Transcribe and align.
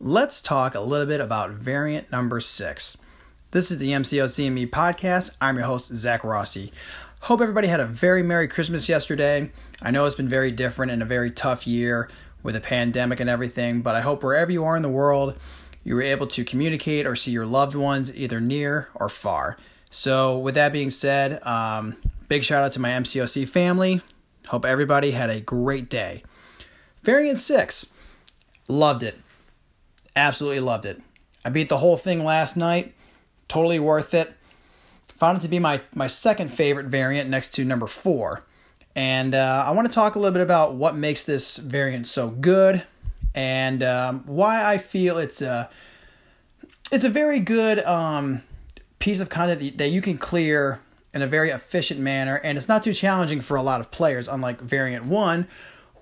let's 0.00 0.40
talk 0.40 0.76
a 0.76 0.80
little 0.80 1.06
bit 1.06 1.20
about 1.20 1.50
variant 1.50 2.10
number 2.12 2.38
six. 2.38 2.96
This 3.50 3.70
is 3.72 3.78
the 3.78 3.90
MCOC 3.90 4.46
and 4.46 4.54
Me 4.54 4.64
podcast. 4.64 5.30
I'm 5.40 5.56
your 5.56 5.66
host, 5.66 5.92
Zach 5.92 6.22
Rossi. 6.22 6.72
Hope 7.22 7.40
everybody 7.40 7.66
had 7.66 7.80
a 7.80 7.86
very 7.86 8.22
Merry 8.22 8.46
Christmas 8.46 8.88
yesterday. 8.88 9.50
I 9.82 9.90
know 9.90 10.04
it's 10.04 10.14
been 10.14 10.28
very 10.28 10.52
different 10.52 10.92
and 10.92 11.02
a 11.02 11.06
very 11.06 11.32
tough 11.32 11.66
year 11.66 12.08
with 12.44 12.54
the 12.54 12.60
pandemic 12.60 13.18
and 13.18 13.28
everything, 13.28 13.82
but 13.82 13.96
I 13.96 14.00
hope 14.00 14.22
wherever 14.22 14.52
you 14.52 14.64
are 14.64 14.76
in 14.76 14.82
the 14.82 14.88
world, 14.88 15.36
you 15.82 15.96
were 15.96 16.02
able 16.02 16.28
to 16.28 16.44
communicate 16.44 17.04
or 17.04 17.16
see 17.16 17.32
your 17.32 17.46
loved 17.46 17.74
ones 17.74 18.14
either 18.14 18.40
near 18.40 18.90
or 18.94 19.08
far. 19.08 19.56
So, 19.90 20.38
with 20.38 20.54
that 20.54 20.72
being 20.72 20.90
said, 20.90 21.44
um, 21.44 21.96
big 22.28 22.44
shout 22.44 22.62
out 22.62 22.72
to 22.72 22.80
my 22.80 22.90
MCOC 22.90 23.48
family. 23.48 24.02
Hope 24.46 24.64
everybody 24.64 25.10
had 25.10 25.30
a 25.30 25.40
great 25.40 25.90
day. 25.90 26.22
Variant 27.02 27.40
6, 27.40 27.92
loved 28.68 29.02
it. 29.02 29.18
Absolutely 30.18 30.58
loved 30.58 30.84
it. 30.84 31.00
I 31.44 31.50
beat 31.50 31.68
the 31.68 31.76
whole 31.76 31.96
thing 31.96 32.24
last 32.24 32.56
night. 32.56 32.92
Totally 33.46 33.78
worth 33.78 34.14
it. 34.14 34.34
Found 35.14 35.38
it 35.38 35.40
to 35.42 35.48
be 35.48 35.60
my, 35.60 35.80
my 35.94 36.08
second 36.08 36.48
favorite 36.48 36.86
variant 36.86 37.30
next 37.30 37.54
to 37.54 37.64
number 37.64 37.86
4. 37.86 38.42
And 38.96 39.36
uh, 39.36 39.64
I 39.64 39.70
want 39.70 39.86
to 39.86 39.92
talk 39.94 40.16
a 40.16 40.18
little 40.18 40.32
bit 40.32 40.42
about 40.42 40.74
what 40.74 40.96
makes 40.96 41.24
this 41.24 41.58
variant 41.58 42.08
so 42.08 42.28
good 42.28 42.82
and 43.32 43.84
um, 43.84 44.24
why 44.26 44.68
I 44.68 44.78
feel 44.78 45.18
it's 45.18 45.40
a 45.40 45.70
it's 46.90 47.04
a 47.04 47.10
very 47.10 47.38
good 47.38 47.78
um, 47.80 48.42
piece 48.98 49.20
of 49.20 49.28
content 49.28 49.78
that 49.78 49.88
you 49.90 50.00
can 50.00 50.18
clear 50.18 50.80
in 51.14 51.22
a 51.22 51.28
very 51.28 51.50
efficient 51.50 52.00
manner, 52.00 52.36
and 52.42 52.58
it's 52.58 52.66
not 52.66 52.82
too 52.82 52.94
challenging 52.94 53.40
for 53.40 53.56
a 53.56 53.62
lot 53.62 53.78
of 53.78 53.90
players, 53.92 54.26
unlike 54.26 54.60
Variant 54.60 55.04
One, 55.04 55.46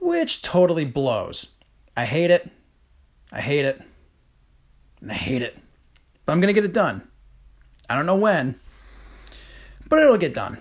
which 0.00 0.41
totally 0.41 0.86
blows. 0.86 1.48
I 1.96 2.06
hate 2.06 2.30
it. 2.30 2.50
I 3.33 3.41
hate 3.41 3.66
it. 3.66 3.83
And 5.00 5.10
I 5.10 5.14
hate 5.14 5.42
it. 5.42 5.56
But 6.24 6.32
I'm 6.32 6.41
gonna 6.41 6.52
get 6.52 6.64
it 6.64 6.73
done. 6.73 7.06
I 7.89 7.94
don't 7.94 8.06
know 8.06 8.16
when, 8.16 8.58
but 9.89 10.00
it'll 10.00 10.16
get 10.16 10.34
done. 10.34 10.58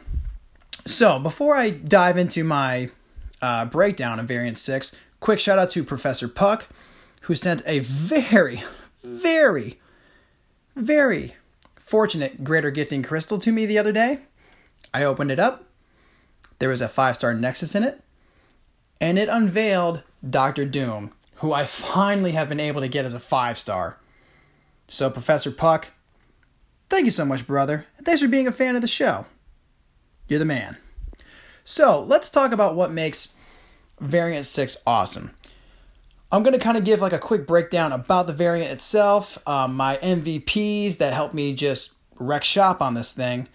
So 0.86 1.17
before 1.17 1.55
I 1.55 1.72
dive 1.72 2.17
into 2.17 2.44
my 2.44 2.91
uh, 3.41 3.66
breakdown 3.66 4.19
of 4.19 4.28
Variant 4.28 4.59
Six, 4.59 4.95
Quick 5.25 5.39
shout 5.39 5.58
out 5.58 5.72
to 5.72 5.83
Professor 5.83 6.28
Puck, 6.28 6.67
who 7.22 7.33
sent 7.33 7.63
a 7.66 7.80
very, 7.80 8.63
very, 9.03 9.80
very 10.75 11.33
fortunate 11.78 12.44
greater 12.44 12.69
gifting 12.69 13.02
crystal 13.02 13.39
to 13.39 13.52
me 13.52 13.66
the 13.66 13.80
other 13.80 13.91
day. 13.91 14.19
I 14.94 15.03
opened 15.03 15.31
it 15.31 15.39
up. 15.39 15.63
There 16.59 16.69
was 16.69 16.80
a 16.80 16.88
five 16.88 17.16
star 17.16 17.33
Nexus 17.33 17.73
in 17.73 17.83
it, 17.83 18.03
and 19.02 19.17
it 19.17 19.28
unveiled 19.28 20.03
Doctor 20.30 20.63
Doom, 20.63 21.11
who 21.38 21.53
I 21.53 21.66
finally 21.66 22.33
have 22.33 22.47
been 22.47 22.59
able 22.59 22.81
to 22.81 22.88
get 22.88 23.06
as 23.06 23.16
a 23.16 23.19
five 23.19 23.58
star. 23.58 23.97
So, 24.88 25.09
Professor 25.09 25.52
Puck, 25.52 25.91
thank 26.89 27.05
you 27.05 27.11
so 27.11 27.25
much, 27.25 27.47
brother, 27.47 27.86
and 27.97 28.05
thanks 28.05 28.22
for 28.22 28.28
being 28.28 28.47
a 28.47 28.52
fan 28.52 28.75
of 28.75 28.81
the 28.81 28.88
show. 28.88 29.25
You're 30.28 30.39
the 30.39 30.45
man. 30.45 30.78
So, 31.64 32.02
let's 32.03 32.30
talk 32.30 32.52
about 32.52 32.75
what 32.75 32.91
makes 32.91 33.33
variant 34.00 34.45
6 34.45 34.78
awesome. 34.86 35.31
I'm 36.31 36.44
going 36.44 36.53
to 36.53 36.59
kind 36.59 36.78
of 36.78 36.83
give 36.83 37.02
like 37.02 37.13
a 37.13 37.19
quick 37.19 37.47
breakdown 37.47 37.91
about 37.91 38.28
the 38.28 38.33
variant 38.33 38.72
itself, 38.72 39.38
um, 39.47 39.75
my 39.75 39.97
MVPs 39.97 40.97
that 40.97 41.13
helped 41.13 41.33
me 41.33 41.53
just 41.53 41.94
wreck 42.19 42.44
shop 42.44 42.81
on 42.81 42.94
this 42.94 43.13
thing, 43.13 43.47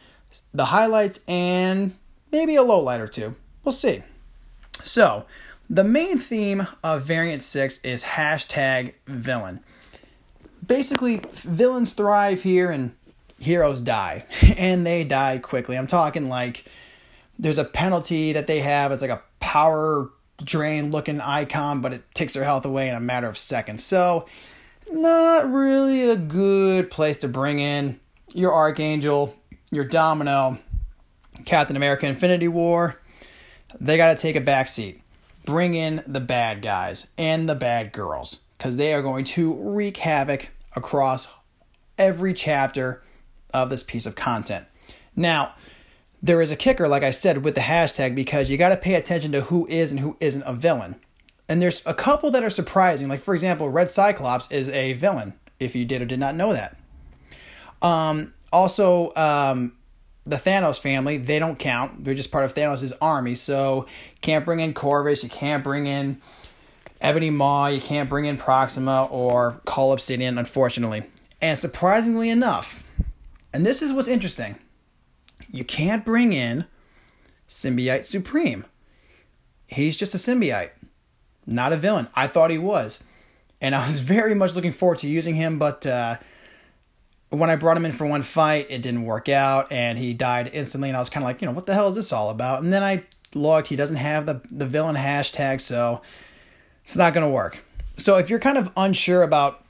the 0.54 0.66
highlights, 0.66 1.20
and 1.28 1.94
maybe 2.32 2.56
a 2.56 2.62
low 2.62 2.80
light 2.80 3.00
or 3.00 3.08
two. 3.08 3.34
We'll 3.64 3.72
see. 3.72 4.02
So, 4.82 5.26
the 5.68 5.84
main 5.84 6.18
theme 6.18 6.66
of 6.82 7.02
variant 7.02 7.42
6 7.42 7.78
is 7.78 8.02
hashtag 8.02 8.94
villain. 9.06 9.60
Basically, 10.70 11.20
villains 11.32 11.90
thrive 11.94 12.44
here 12.44 12.70
and 12.70 12.94
heroes 13.40 13.82
die, 13.82 14.24
and 14.56 14.86
they 14.86 15.02
die 15.02 15.38
quickly. 15.38 15.76
I'm 15.76 15.88
talking 15.88 16.28
like 16.28 16.64
there's 17.40 17.58
a 17.58 17.64
penalty 17.64 18.32
that 18.34 18.46
they 18.46 18.60
have, 18.60 18.92
it's 18.92 19.02
like 19.02 19.10
a 19.10 19.20
power 19.40 20.12
drain 20.44 20.92
looking 20.92 21.20
icon, 21.20 21.80
but 21.80 21.92
it 21.92 22.04
takes 22.14 22.34
their 22.34 22.44
health 22.44 22.64
away 22.64 22.88
in 22.88 22.94
a 22.94 23.00
matter 23.00 23.26
of 23.26 23.36
seconds. 23.36 23.82
So, 23.82 24.28
not 24.92 25.50
really 25.50 26.08
a 26.08 26.14
good 26.14 26.88
place 26.88 27.16
to 27.16 27.28
bring 27.28 27.58
in 27.58 27.98
your 28.32 28.52
Archangel, 28.52 29.34
your 29.72 29.84
Domino, 29.84 30.60
Captain 31.46 31.74
America 31.74 32.06
Infinity 32.06 32.46
War. 32.46 32.94
They 33.80 33.96
got 33.96 34.16
to 34.16 34.22
take 34.22 34.36
a 34.36 34.40
back 34.40 34.68
seat. 34.68 35.02
Bring 35.44 35.74
in 35.74 36.04
the 36.06 36.20
bad 36.20 36.62
guys 36.62 37.08
and 37.18 37.48
the 37.48 37.56
bad 37.56 37.90
girls 37.90 38.38
because 38.56 38.76
they 38.76 38.94
are 38.94 39.02
going 39.02 39.24
to 39.24 39.54
wreak 39.54 39.96
havoc 39.96 40.48
across 40.74 41.28
every 41.98 42.32
chapter 42.32 43.02
of 43.52 43.70
this 43.70 43.82
piece 43.82 44.06
of 44.06 44.14
content. 44.14 44.66
Now, 45.16 45.54
there 46.22 46.40
is 46.40 46.50
a 46.50 46.56
kicker, 46.56 46.88
like 46.88 47.02
I 47.02 47.10
said, 47.10 47.44
with 47.44 47.54
the 47.54 47.62
hashtag 47.62 48.14
because 48.14 48.50
you 48.50 48.56
got 48.56 48.70
to 48.70 48.76
pay 48.76 48.94
attention 48.94 49.32
to 49.32 49.42
who 49.42 49.66
is 49.66 49.90
and 49.90 50.00
who 50.00 50.16
isn't 50.20 50.42
a 50.42 50.52
villain. 50.52 50.96
And 51.48 51.60
there's 51.60 51.82
a 51.84 51.94
couple 51.94 52.30
that 52.30 52.44
are 52.44 52.50
surprising. 52.50 53.08
Like, 53.08 53.20
for 53.20 53.34
example, 53.34 53.68
Red 53.70 53.90
Cyclops 53.90 54.50
is 54.52 54.68
a 54.68 54.92
villain, 54.92 55.34
if 55.58 55.74
you 55.74 55.84
did 55.84 56.02
or 56.02 56.04
did 56.04 56.20
not 56.20 56.34
know 56.34 56.52
that. 56.52 56.76
Um, 57.82 58.34
also, 58.52 59.14
um, 59.16 59.72
the 60.24 60.36
Thanos 60.36 60.80
family, 60.80 61.16
they 61.16 61.38
don't 61.38 61.58
count. 61.58 62.04
They're 62.04 62.14
just 62.14 62.30
part 62.30 62.44
of 62.44 62.54
Thanos' 62.54 62.92
army. 63.00 63.34
So, 63.34 63.86
can't 64.20 64.44
bring 64.44 64.60
in 64.60 64.74
Corvus, 64.74 65.24
you 65.24 65.30
can't 65.30 65.64
bring 65.64 65.86
in 65.86 66.20
Ebony 67.00 67.30
Maw, 67.30 67.68
you 67.68 67.80
can't 67.80 68.08
bring 68.08 68.26
in 68.26 68.36
Proxima 68.36 69.04
or 69.10 69.60
Cull 69.64 69.92
Obsidian, 69.92 70.38
unfortunately. 70.38 71.04
And 71.40 71.58
surprisingly 71.58 72.28
enough, 72.28 72.86
and 73.52 73.64
this 73.64 73.82
is 73.82 73.92
what's 73.92 74.08
interesting 74.08 74.56
you 75.48 75.64
can't 75.64 76.04
bring 76.04 76.32
in 76.32 76.66
Symbiote 77.48 78.04
Supreme. 78.04 78.64
He's 79.66 79.96
just 79.96 80.14
a 80.14 80.18
symbiote, 80.18 80.70
not 81.46 81.72
a 81.72 81.76
villain. 81.76 82.08
I 82.14 82.26
thought 82.26 82.50
he 82.50 82.58
was. 82.58 83.02
And 83.60 83.74
I 83.74 83.86
was 83.86 83.98
very 84.00 84.34
much 84.34 84.54
looking 84.54 84.72
forward 84.72 84.98
to 84.98 85.08
using 85.08 85.34
him, 85.34 85.58
but 85.58 85.86
uh, 85.86 86.18
when 87.30 87.50
I 87.50 87.56
brought 87.56 87.76
him 87.76 87.84
in 87.84 87.92
for 87.92 88.06
one 88.06 88.22
fight, 88.22 88.66
it 88.70 88.82
didn't 88.82 89.04
work 89.04 89.28
out, 89.28 89.72
and 89.72 89.98
he 89.98 90.14
died 90.14 90.50
instantly. 90.52 90.88
And 90.88 90.96
I 90.96 91.00
was 91.00 91.10
kind 91.10 91.24
of 91.24 91.28
like, 91.28 91.40
you 91.40 91.46
know, 91.46 91.52
what 91.52 91.66
the 91.66 91.74
hell 91.74 91.88
is 91.88 91.96
this 91.96 92.12
all 92.12 92.30
about? 92.30 92.62
And 92.62 92.72
then 92.72 92.82
I 92.82 93.04
looked, 93.34 93.68
he 93.68 93.76
doesn't 93.76 93.96
have 93.96 94.26
the, 94.26 94.40
the 94.50 94.66
villain 94.66 94.96
hashtag, 94.96 95.60
so 95.60 96.02
it's 96.90 96.96
not 96.96 97.14
going 97.14 97.24
to 97.24 97.32
work. 97.32 97.62
So 97.98 98.16
if 98.16 98.28
you're 98.28 98.40
kind 98.40 98.58
of 98.58 98.72
unsure 98.76 99.22
about 99.22 99.64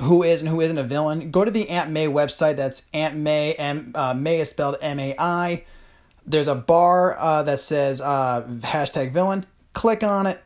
who 0.00 0.24
is 0.24 0.40
and 0.40 0.48
who 0.48 0.60
isn't 0.60 0.76
a 0.76 0.82
villain, 0.82 1.30
go 1.30 1.44
to 1.44 1.52
the 1.52 1.68
Aunt 1.68 1.88
May 1.90 2.08
website. 2.08 2.56
That's 2.56 2.82
Aunt 2.92 3.14
May. 3.14 3.52
M, 3.54 3.92
uh, 3.94 4.12
May 4.14 4.40
is 4.40 4.50
spelled 4.50 4.76
M 4.80 4.98
A 4.98 5.14
I. 5.16 5.64
There's 6.26 6.48
a 6.48 6.56
bar 6.56 7.16
uh, 7.16 7.44
that 7.44 7.60
says 7.60 8.00
uh, 8.00 8.42
hashtag 8.58 9.12
villain. 9.12 9.46
Click 9.72 10.02
on 10.02 10.26
it, 10.26 10.42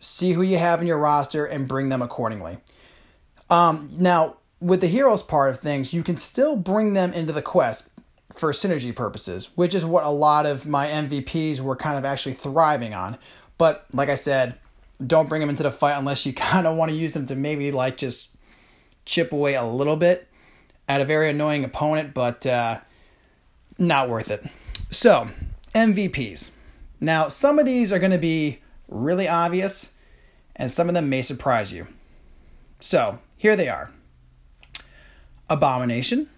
see 0.00 0.32
who 0.32 0.42
you 0.42 0.58
have 0.58 0.80
in 0.80 0.88
your 0.88 0.98
roster, 0.98 1.46
and 1.46 1.68
bring 1.68 1.88
them 1.88 2.02
accordingly. 2.02 2.58
Um, 3.48 3.90
now, 3.96 4.38
with 4.60 4.80
the 4.80 4.88
heroes 4.88 5.22
part 5.22 5.50
of 5.50 5.60
things, 5.60 5.92
you 5.94 6.02
can 6.02 6.16
still 6.16 6.56
bring 6.56 6.94
them 6.94 7.12
into 7.12 7.32
the 7.32 7.42
quest 7.42 7.90
for 8.32 8.50
synergy 8.50 8.92
purposes, 8.92 9.50
which 9.54 9.72
is 9.72 9.86
what 9.86 10.02
a 10.02 10.10
lot 10.10 10.46
of 10.46 10.66
my 10.66 10.88
MVPs 10.88 11.60
were 11.60 11.76
kind 11.76 11.96
of 11.96 12.04
actually 12.04 12.34
thriving 12.34 12.92
on. 12.92 13.18
But 13.56 13.86
like 13.92 14.08
I 14.08 14.16
said, 14.16 14.58
don't 15.06 15.28
bring 15.28 15.40
them 15.40 15.50
into 15.50 15.62
the 15.62 15.70
fight 15.70 15.98
unless 15.98 16.26
you 16.26 16.32
kind 16.34 16.66
of 16.66 16.76
want 16.76 16.90
to 16.90 16.96
use 16.96 17.14
them 17.14 17.26
to 17.26 17.34
maybe 17.34 17.72
like 17.72 17.96
just 17.96 18.30
chip 19.04 19.32
away 19.32 19.54
a 19.54 19.64
little 19.64 19.96
bit 19.96 20.28
at 20.88 21.00
a 21.00 21.04
very 21.04 21.30
annoying 21.30 21.64
opponent, 21.64 22.14
but 22.14 22.46
uh, 22.46 22.80
not 23.78 24.08
worth 24.08 24.30
it. 24.30 24.44
So, 24.90 25.28
MVPs. 25.74 26.50
Now, 27.00 27.28
some 27.28 27.58
of 27.58 27.66
these 27.66 27.92
are 27.92 27.98
going 27.98 28.12
to 28.12 28.18
be 28.18 28.60
really 28.88 29.26
obvious, 29.26 29.92
and 30.54 30.70
some 30.70 30.88
of 30.88 30.94
them 30.94 31.08
may 31.08 31.22
surprise 31.22 31.72
you. 31.72 31.88
So, 32.78 33.18
here 33.36 33.56
they 33.56 33.68
are 33.68 33.90
Abomination, 35.48 36.28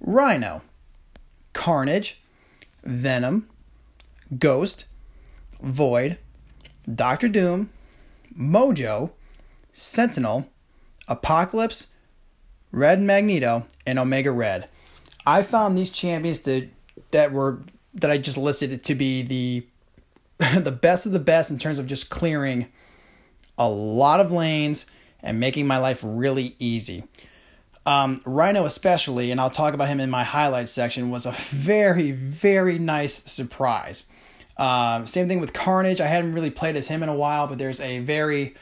Rhino, 0.00 0.62
Carnage, 1.52 2.20
Venom, 2.84 3.48
Ghost, 4.38 4.84
Void, 5.60 6.18
Doctor 6.92 7.28
Doom, 7.28 7.70
Mojo, 8.38 9.12
Sentinel, 9.72 10.48
Apocalypse, 11.08 11.88
Red 12.72 13.00
Magneto, 13.00 13.66
and 13.86 13.98
Omega 13.98 14.32
Red. 14.32 14.68
I 15.26 15.42
found 15.42 15.76
these 15.76 15.90
champions 15.90 16.40
that 16.40 16.68
that 17.10 17.32
were 17.32 17.60
that 17.94 18.10
I 18.10 18.18
just 18.18 18.36
listed 18.36 18.82
to 18.82 18.94
be 18.94 19.22
the 19.22 19.66
the 20.58 20.72
best 20.72 21.06
of 21.06 21.12
the 21.12 21.18
best 21.18 21.50
in 21.50 21.58
terms 21.58 21.78
of 21.78 21.86
just 21.86 22.10
clearing 22.10 22.66
a 23.58 23.68
lot 23.68 24.20
of 24.20 24.30
lanes 24.30 24.86
and 25.20 25.40
making 25.40 25.66
my 25.66 25.78
life 25.78 26.02
really 26.04 26.54
easy. 26.58 27.04
Um, 27.86 28.20
Rhino, 28.24 28.64
especially, 28.64 29.30
and 29.30 29.40
I'll 29.40 29.48
talk 29.48 29.72
about 29.72 29.88
him 29.88 30.00
in 30.00 30.10
my 30.10 30.24
highlights 30.24 30.72
section, 30.72 31.10
was 31.10 31.24
a 31.24 31.30
very, 31.32 32.10
very 32.10 32.78
nice 32.78 33.14
surprise. 33.30 34.06
Uh, 34.56 35.04
same 35.04 35.28
thing 35.28 35.40
with 35.40 35.52
Carnage. 35.52 36.00
I 36.00 36.06
hadn't 36.06 36.32
really 36.32 36.50
played 36.50 36.76
as 36.76 36.88
him 36.88 37.02
in 37.02 37.08
a 37.08 37.14
while, 37.14 37.46
but 37.46 37.58
there's 37.58 37.80
a 37.80 37.98
very 37.98 38.54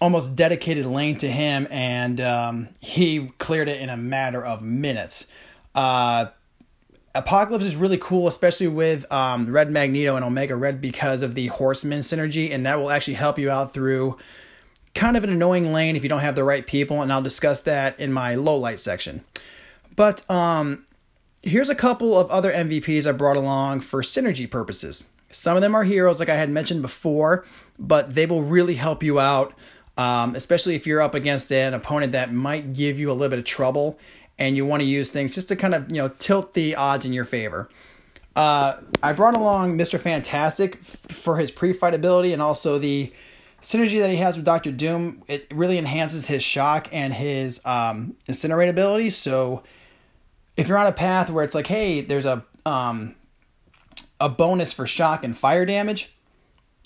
almost 0.00 0.34
dedicated 0.34 0.86
lane 0.86 1.16
to 1.18 1.30
him, 1.30 1.66
and 1.70 2.20
um, 2.20 2.68
he 2.80 3.28
cleared 3.38 3.68
it 3.68 3.80
in 3.80 3.90
a 3.90 3.96
matter 3.96 4.44
of 4.44 4.62
minutes. 4.62 5.26
Uh, 5.74 6.26
Apocalypse 7.14 7.64
is 7.64 7.76
really 7.76 7.98
cool, 7.98 8.28
especially 8.28 8.68
with 8.68 9.10
um, 9.12 9.50
Red 9.50 9.70
Magneto 9.70 10.14
and 10.14 10.24
Omega 10.24 10.54
Red 10.54 10.80
because 10.80 11.22
of 11.22 11.34
the 11.34 11.48
Horseman 11.48 12.00
synergy, 12.00 12.52
and 12.52 12.64
that 12.66 12.78
will 12.78 12.90
actually 12.90 13.14
help 13.14 13.38
you 13.38 13.50
out 13.50 13.74
through 13.74 14.16
kind 14.94 15.16
of 15.16 15.24
an 15.24 15.30
annoying 15.30 15.72
lane 15.72 15.96
if 15.96 16.02
you 16.02 16.08
don't 16.08 16.20
have 16.20 16.36
the 16.36 16.44
right 16.44 16.66
people, 16.66 17.02
and 17.02 17.12
I'll 17.12 17.22
discuss 17.22 17.62
that 17.62 17.98
in 17.98 18.12
my 18.12 18.36
low 18.36 18.56
light 18.56 18.78
section. 18.78 19.24
But 19.96 20.28
um, 20.30 20.86
here's 21.42 21.68
a 21.68 21.74
couple 21.74 22.18
of 22.18 22.30
other 22.30 22.52
MVPs 22.52 23.08
I 23.08 23.12
brought 23.12 23.36
along 23.36 23.80
for 23.80 24.02
synergy 24.02 24.50
purposes. 24.50 25.08
Some 25.30 25.56
of 25.56 25.62
them 25.62 25.74
are 25.74 25.84
heroes, 25.84 26.18
like 26.18 26.28
I 26.28 26.36
had 26.36 26.50
mentioned 26.50 26.82
before, 26.82 27.44
but 27.78 28.14
they 28.14 28.26
will 28.26 28.42
really 28.42 28.74
help 28.74 29.02
you 29.02 29.20
out, 29.20 29.54
um, 29.96 30.34
especially 30.34 30.74
if 30.74 30.86
you're 30.86 31.00
up 31.00 31.14
against 31.14 31.52
an 31.52 31.72
opponent 31.72 32.12
that 32.12 32.32
might 32.32 32.72
give 32.72 32.98
you 32.98 33.10
a 33.10 33.14
little 33.14 33.28
bit 33.28 33.38
of 33.38 33.44
trouble 33.44 33.98
and 34.40 34.56
you 34.56 34.64
want 34.64 34.80
to 34.80 34.86
use 34.86 35.10
things 35.10 35.32
just 35.32 35.48
to 35.48 35.56
kind 35.56 35.74
of 35.74 35.92
you 35.92 35.98
know 35.98 36.08
tilt 36.08 36.54
the 36.54 36.74
odds 36.74 37.04
in 37.06 37.12
your 37.12 37.24
favor. 37.24 37.68
Uh, 38.34 38.78
I 39.02 39.12
brought 39.12 39.36
along 39.36 39.76
Mr. 39.76 40.00
Fantastic 40.00 40.78
f- 40.80 40.96
for 41.10 41.36
his 41.36 41.50
pre-fight 41.50 41.94
ability 41.94 42.32
and 42.32 42.40
also 42.40 42.78
the 42.78 43.12
synergy 43.60 43.98
that 43.98 44.08
he 44.08 44.16
has 44.16 44.36
with 44.36 44.46
Doctor 44.46 44.70
Doom. 44.70 45.22
It 45.28 45.46
really 45.52 45.78
enhances 45.78 46.26
his 46.26 46.42
shock 46.42 46.88
and 46.92 47.12
his 47.12 47.64
um, 47.66 48.16
incinerate 48.28 48.70
ability. 48.70 49.10
So 49.10 49.62
if 50.60 50.68
you're 50.68 50.76
on 50.76 50.86
a 50.86 50.92
path 50.92 51.30
where 51.30 51.42
it's 51.42 51.54
like, 51.54 51.66
hey, 51.66 52.02
there's 52.02 52.26
a 52.26 52.44
um, 52.66 53.14
a 54.20 54.28
bonus 54.28 54.74
for 54.74 54.86
shock 54.86 55.24
and 55.24 55.34
fire 55.34 55.64
damage, 55.64 56.14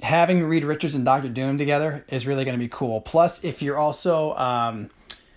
having 0.01 0.45
Reed 0.45 0.63
Richards 0.63 0.95
and 0.95 1.05
Doctor 1.05 1.29
Doom 1.29 1.59
together 1.59 2.05
is 2.09 2.25
really 2.25 2.45
going 2.45 2.57
to 2.57 2.65
be 2.65 2.69
cool. 2.69 3.01
Plus, 3.01 3.43
if 3.43 3.61
you're 3.63 3.77
also 3.77 4.37
um, 4.37 4.91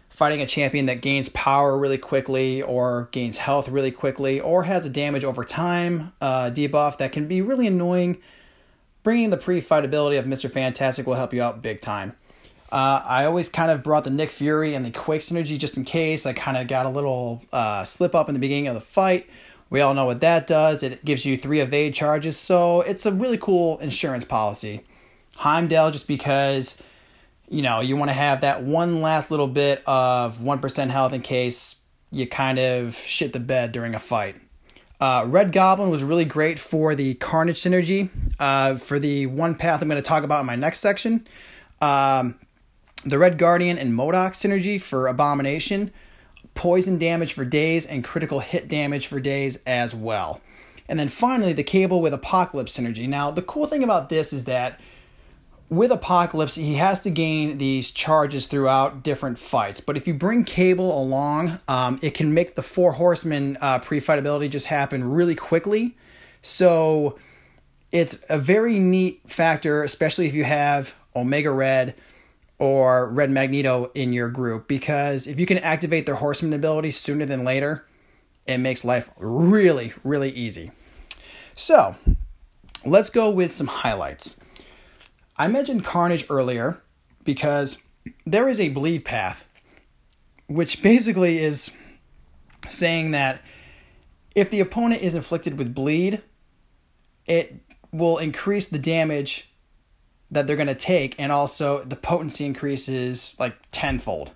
fighting 0.07 0.39
a 0.39 0.45
champion 0.45 0.85
that 0.85 1.01
gains 1.01 1.29
power 1.29 1.75
really 1.75 1.97
quickly 1.97 2.61
or 2.61 3.09
gains 3.11 3.39
health 3.39 3.69
really 3.69 3.89
quickly 3.89 4.39
or 4.39 4.63
has 4.63 4.85
a 4.85 4.89
damage 4.89 5.23
over 5.23 5.43
time 5.43 6.13
uh, 6.21 6.51
debuff 6.51 6.99
that 6.99 7.11
can 7.11 7.27
be 7.27 7.41
really 7.41 7.65
annoying. 7.65 8.19
Bringing 9.01 9.31
the 9.31 9.37
pre 9.37 9.61
fight 9.61 9.83
ability 9.83 10.17
of 10.17 10.25
Mr. 10.25 10.51
Fantastic 10.51 11.07
will 11.07 11.15
help 11.15 11.33
you 11.33 11.41
out 11.41 11.63
big 11.63 11.81
time. 11.81 12.15
Uh, 12.71 13.01
I 13.05 13.25
always 13.25 13.49
kind 13.49 13.71
of 13.71 13.83
brought 13.83 14.03
the 14.03 14.09
Nick 14.09 14.29
Fury 14.29 14.73
and 14.75 14.85
the 14.85 14.91
Quake 14.91 15.21
synergy 15.21 15.57
just 15.57 15.77
in 15.77 15.85
case. 15.85 16.25
I 16.25 16.33
kind 16.33 16.57
of 16.57 16.67
got 16.67 16.85
a 16.85 16.89
little 16.89 17.41
uh, 17.53 17.85
slip 17.85 18.13
up 18.13 18.27
in 18.27 18.33
the 18.33 18.39
beginning 18.39 18.67
of 18.67 18.75
the 18.75 18.81
fight. 18.81 19.29
We 19.69 19.81
all 19.81 19.93
know 19.93 20.05
what 20.05 20.21
that 20.21 20.47
does. 20.47 20.83
It 20.83 21.03
gives 21.03 21.25
you 21.25 21.37
three 21.37 21.59
evade 21.59 21.93
charges, 21.93 22.37
so 22.37 22.81
it's 22.81 23.05
a 23.05 23.11
really 23.11 23.37
cool 23.37 23.77
insurance 23.79 24.25
policy. 24.25 24.83
Heimdall, 25.37 25.91
just 25.91 26.07
because 26.07 26.81
you 27.49 27.61
know, 27.61 27.79
you 27.79 27.95
want 27.95 28.09
to 28.09 28.13
have 28.13 28.41
that 28.41 28.63
one 28.63 29.01
last 29.01 29.31
little 29.31 29.47
bit 29.47 29.81
of 29.85 30.39
1% 30.39 30.89
health 30.89 31.13
in 31.13 31.21
case 31.21 31.77
you 32.11 32.27
kind 32.27 32.59
of 32.59 32.95
shit 32.95 33.33
the 33.33 33.39
bed 33.39 33.71
during 33.71 33.95
a 33.95 33.99
fight. 33.99 34.35
Uh, 34.99 35.25
Red 35.27 35.51
Goblin 35.51 35.89
was 35.89 36.03
really 36.03 36.25
great 36.25 36.57
for 36.57 36.95
the 36.95 37.13
Carnage 37.15 37.57
synergy. 37.57 38.09
Uh, 38.39 38.75
for 38.75 38.99
the 38.99 39.27
one 39.27 39.55
path 39.55 39.81
I'm 39.81 39.87
going 39.87 40.01
to 40.01 40.07
talk 40.07 40.23
about 40.23 40.41
in 40.41 40.45
my 40.45 40.55
next 40.55 40.79
section, 40.79 41.27
um, 41.81 42.35
the 43.03 43.17
Red 43.17 43.37
Guardian 43.37 43.77
and 43.77 43.93
MODOK 43.93 44.31
synergy 44.31 44.81
for 44.81 45.07
Abomination, 45.07 45.91
poison 46.55 46.97
damage 46.97 47.33
for 47.33 47.45
days, 47.45 47.85
and 47.85 48.03
critical 48.03 48.39
hit 48.39 48.67
damage 48.67 49.07
for 49.07 49.19
days 49.19 49.59
as 49.65 49.93
well. 49.93 50.41
And 50.89 50.99
then 50.99 51.07
finally, 51.07 51.53
the 51.53 51.63
Cable 51.63 52.01
with 52.01 52.13
Apocalypse 52.13 52.77
synergy. 52.77 53.07
Now, 53.07 53.31
the 53.31 53.41
cool 53.41 53.65
thing 53.65 53.83
about 53.83 54.09
this 54.09 54.31
is 54.31 54.45
that 54.45 54.79
with 55.69 55.91
Apocalypse, 55.91 56.55
he 56.55 56.75
has 56.75 57.01
to 57.01 57.09
gain 57.09 57.57
these 57.57 57.91
charges 57.91 58.45
throughout 58.45 59.03
different 59.03 59.37
fights. 59.37 59.81
But 59.81 59.97
if 59.97 60.07
you 60.07 60.13
bring 60.13 60.45
Cable 60.45 60.97
along, 60.97 61.59
um, 61.67 61.99
it 62.01 62.13
can 62.13 62.33
make 62.33 62.55
the 62.55 62.61
Four 62.61 62.93
Horsemen 62.93 63.57
uh, 63.59 63.79
pre 63.79 63.99
fight 63.99 64.17
ability 64.17 64.47
just 64.47 64.67
happen 64.67 65.11
really 65.11 65.35
quickly. 65.35 65.97
So 66.41 67.19
it's 67.91 68.23
a 68.29 68.37
very 68.37 68.79
neat 68.79 69.21
factor, 69.27 69.83
especially 69.83 70.27
if 70.27 70.33
you 70.33 70.45
have 70.45 70.95
Omega 71.15 71.51
Red 71.51 71.95
or 72.59 73.09
Red 73.09 73.29
Magneto 73.29 73.91
in 73.93 74.13
your 74.13 74.29
group, 74.29 74.67
because 74.67 75.27
if 75.27 75.39
you 75.39 75.45
can 75.45 75.59
activate 75.59 76.05
their 76.05 76.15
Horseman 76.15 76.53
ability 76.53 76.91
sooner 76.91 77.25
than 77.25 77.43
later, 77.43 77.85
it 78.47 78.57
makes 78.57 78.83
life 78.83 79.09
really, 79.17 79.93
really 80.03 80.31
easy. 80.31 80.71
So 81.55 81.95
let's 82.85 83.09
go 83.09 83.29
with 83.29 83.53
some 83.53 83.67
highlights. 83.67 84.37
I 85.37 85.47
mentioned 85.47 85.85
Carnage 85.85 86.25
earlier 86.29 86.81
because 87.23 87.77
there 88.25 88.47
is 88.47 88.59
a 88.59 88.69
bleed 88.69 89.05
path, 89.05 89.45
which 90.47 90.81
basically 90.81 91.39
is 91.39 91.69
saying 92.67 93.11
that 93.11 93.41
if 94.33 94.49
the 94.49 94.59
opponent 94.59 95.01
is 95.01 95.13
inflicted 95.13 95.57
with 95.57 95.75
bleed, 95.75 96.21
it 97.25 97.55
will 97.91 98.17
increase 98.17 98.65
the 98.65 98.79
damage 98.79 99.51
that 100.29 100.47
they're 100.47 100.55
going 100.55 100.67
to 100.67 100.75
take, 100.75 101.15
and 101.17 101.31
also 101.31 101.83
the 101.83 101.95
potency 101.95 102.45
increases 102.45 103.35
like 103.39 103.55
tenfold. 103.71 104.31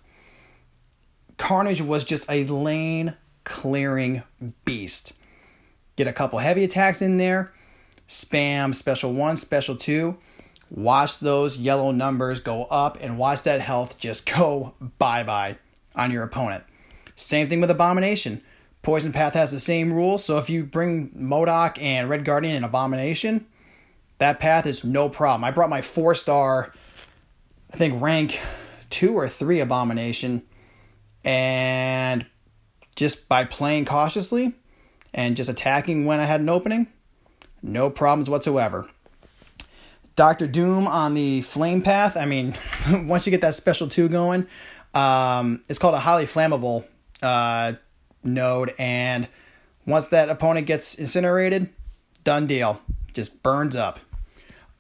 Carnage 1.37 1.81
was 1.81 2.03
just 2.03 2.25
a 2.29 2.45
lane 2.45 3.15
clearing 3.43 4.23
beast. 4.63 5.13
Get 5.95 6.07
a 6.07 6.13
couple 6.13 6.39
heavy 6.39 6.63
attacks 6.63 7.01
in 7.01 7.17
there, 7.17 7.51
spam 8.07 8.73
special 8.73 9.13
one, 9.13 9.37
special 9.37 9.75
two 9.75 10.17
watch 10.71 11.19
those 11.19 11.57
yellow 11.57 11.91
numbers 11.91 12.39
go 12.39 12.63
up 12.65 12.97
and 13.01 13.17
watch 13.17 13.43
that 13.43 13.61
health 13.61 13.97
just 13.97 14.25
go 14.37 14.73
bye 14.97 15.23
bye 15.23 15.57
on 15.95 16.09
your 16.09 16.23
opponent. 16.23 16.63
Same 17.15 17.49
thing 17.49 17.61
with 17.61 17.69
Abomination. 17.69 18.41
Poison 18.81 19.11
Path 19.11 19.33
has 19.35 19.51
the 19.51 19.59
same 19.59 19.93
rules, 19.93 20.25
so 20.25 20.39
if 20.39 20.49
you 20.49 20.63
bring 20.63 21.09
MODOK 21.09 21.79
and 21.79 22.09
Red 22.09 22.25
Guardian 22.25 22.55
and 22.55 22.65
Abomination, 22.65 23.45
that 24.21 24.39
path 24.39 24.67
is 24.67 24.83
no 24.83 25.09
problem. 25.09 25.43
I 25.43 25.49
brought 25.49 25.71
my 25.71 25.81
four 25.81 26.13
star, 26.13 26.71
I 27.73 27.75
think 27.75 27.99
rank 27.99 28.39
two 28.91 29.17
or 29.17 29.27
three 29.27 29.59
Abomination, 29.59 30.43
and 31.25 32.27
just 32.95 33.27
by 33.27 33.45
playing 33.45 33.85
cautiously 33.85 34.53
and 35.11 35.35
just 35.35 35.49
attacking 35.49 36.05
when 36.05 36.19
I 36.19 36.25
had 36.25 36.39
an 36.39 36.49
opening, 36.49 36.85
no 37.63 37.89
problems 37.89 38.29
whatsoever. 38.29 38.87
Doctor 40.15 40.45
Doom 40.45 40.87
on 40.87 41.15
the 41.15 41.41
Flame 41.41 41.81
Path. 41.81 42.15
I 42.15 42.25
mean, 42.25 42.53
once 42.91 43.25
you 43.25 43.31
get 43.31 43.41
that 43.41 43.55
special 43.55 43.87
two 43.87 44.07
going, 44.07 44.45
um, 44.93 45.63
it's 45.67 45.79
called 45.79 45.95
a 45.95 45.99
highly 45.99 46.25
flammable 46.25 46.85
uh, 47.23 47.73
node, 48.23 48.75
and 48.77 49.27
once 49.87 50.09
that 50.09 50.29
opponent 50.29 50.67
gets 50.67 50.93
incinerated, 50.93 51.69
done 52.23 52.45
deal, 52.45 52.79
just 53.13 53.41
burns 53.41 53.75
up. 53.75 53.99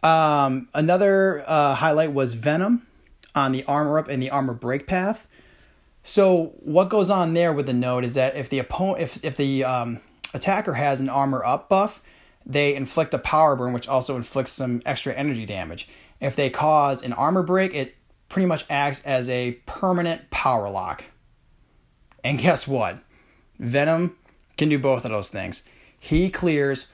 Um, 0.03 0.67
another 0.73 1.43
uh, 1.45 1.75
highlight 1.75 2.11
was 2.13 2.33
Venom 2.33 2.87
on 3.35 3.51
the 3.51 3.63
armor 3.65 3.99
up 3.99 4.07
and 4.07 4.21
the 4.21 4.29
armor 4.29 4.53
break 4.53 4.87
path. 4.87 5.27
So 6.03 6.53
what 6.59 6.89
goes 6.89 7.09
on 7.09 7.33
there 7.33 7.53
with 7.53 7.67
the 7.67 7.73
node 7.73 8.03
is 8.03 8.15
that 8.15 8.35
if 8.35 8.49
the 8.49 8.59
opponent, 8.59 9.01
if 9.01 9.23
if 9.23 9.37
the 9.37 9.63
um, 9.63 9.99
attacker 10.33 10.73
has 10.73 10.99
an 10.99 11.09
armor 11.09 11.45
up 11.45 11.69
buff, 11.69 12.01
they 12.45 12.75
inflict 12.75 13.13
a 13.13 13.19
power 13.19 13.55
burn, 13.55 13.73
which 13.73 13.87
also 13.87 14.15
inflicts 14.15 14.51
some 14.51 14.81
extra 14.85 15.13
energy 15.13 15.45
damage. 15.45 15.87
If 16.19 16.35
they 16.35 16.49
cause 16.49 17.03
an 17.03 17.13
armor 17.13 17.43
break, 17.43 17.73
it 17.75 17.95
pretty 18.29 18.45
much 18.45 18.65
acts 18.69 19.05
as 19.05 19.29
a 19.29 19.53
permanent 19.65 20.29
power 20.31 20.69
lock. 20.69 21.03
And 22.23 22.39
guess 22.39 22.67
what? 22.67 22.99
Venom 23.59 24.17
can 24.57 24.69
do 24.69 24.79
both 24.79 25.05
of 25.05 25.11
those 25.11 25.29
things. 25.29 25.63
He 25.99 26.29
clears 26.29 26.87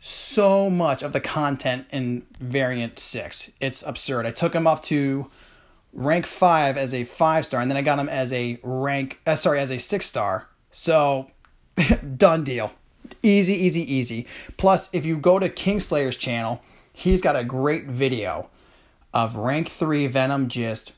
so 0.00 0.70
much 0.70 1.02
of 1.02 1.12
the 1.12 1.20
content 1.20 1.86
in 1.90 2.26
variant 2.40 2.98
6. 2.98 3.52
It's 3.60 3.82
absurd. 3.82 4.26
I 4.26 4.30
took 4.30 4.54
him 4.54 4.66
up 4.66 4.82
to 4.82 5.30
rank 5.92 6.26
5 6.26 6.76
as 6.76 6.92
a 6.92 7.04
5 7.04 7.46
star 7.46 7.60
and 7.60 7.70
then 7.70 7.76
I 7.76 7.82
got 7.82 7.98
him 7.98 8.08
as 8.08 8.32
a 8.32 8.60
rank 8.62 9.20
uh, 9.26 9.34
sorry, 9.34 9.60
as 9.60 9.70
a 9.70 9.78
6 9.78 10.06
star. 10.06 10.48
So 10.70 11.30
done 12.16 12.44
deal. 12.44 12.72
Easy, 13.22 13.54
easy, 13.54 13.92
easy. 13.92 14.26
Plus, 14.56 14.92
if 14.94 15.06
you 15.06 15.16
go 15.16 15.38
to 15.38 15.48
Kingslayer's 15.48 16.16
channel, 16.16 16.62
he's 16.92 17.20
got 17.20 17.36
a 17.36 17.44
great 17.44 17.86
video 17.86 18.50
of 19.14 19.36
rank 19.36 19.68
3 19.68 20.06
Venom 20.06 20.48
just 20.48 20.92